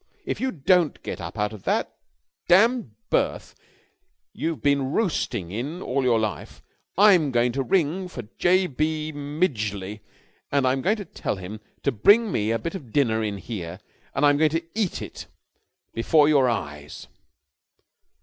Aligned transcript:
If 0.25 0.41
you 0.41 0.51
don't 0.51 1.03
get 1.03 1.21
up 1.21 1.37
out 1.37 1.53
of 1.53 1.61
that 1.65 1.95
damned 2.47 2.95
berth 3.11 3.53
you've 4.33 4.63
been 4.63 4.91
roosting 4.91 5.51
in 5.51 5.79
all 5.79 6.01
your 6.03 6.17
life, 6.19 6.63
I'm 6.97 7.29
going 7.29 7.51
to 7.51 7.61
ring 7.61 8.07
for 8.07 8.23
J. 8.39 8.65
B. 8.65 9.11
Midgeley 9.11 9.99
and 10.51 10.65
I'm 10.65 10.81
going 10.81 10.97
to 10.97 11.05
tell 11.05 11.35
him 11.35 11.59
to 11.83 11.91
bring 11.91 12.31
me 12.31 12.49
a 12.49 12.57
bit 12.57 12.73
of 12.73 12.91
dinner 12.91 13.23
in 13.23 13.37
here 13.37 13.79
and 14.15 14.25
I'm 14.25 14.37
going 14.37 14.49
to 14.49 14.65
eat 14.73 15.03
it 15.03 15.27
before 15.93 16.27
your 16.27 16.49
eyes." 16.49 17.05